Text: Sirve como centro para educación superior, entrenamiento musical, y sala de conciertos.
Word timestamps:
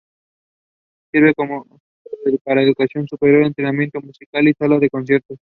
Sirve 1.11 1.35
como 1.35 1.63
centro 1.63 2.39
para 2.43 2.63
educación 2.63 3.07
superior, 3.07 3.43
entrenamiento 3.45 4.01
musical, 4.01 4.47
y 4.47 4.53
sala 4.53 4.79
de 4.79 4.89
conciertos. 4.89 5.37